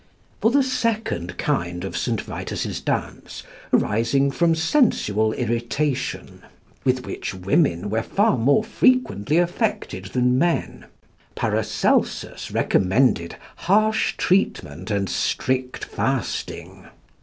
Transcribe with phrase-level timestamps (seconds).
[0.41, 2.21] For the second kind of St.
[2.21, 6.41] Vitus's dance, arising from sensual irritation,
[6.83, 10.85] with which women were far more frequently affected than men,
[11.35, 16.87] Paracelsus recommended harsh treatment and strict fasting.